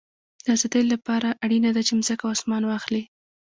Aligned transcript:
د 0.43 0.45
آزادۍ 0.55 0.83
له 0.91 0.97
پاره 1.05 1.31
اړینه 1.43 1.69
ده، 1.75 1.81
چي 1.87 1.93
مځکه 1.99 2.23
او 2.25 2.33
اسمان 2.35 2.63
واخلې. 2.65 3.01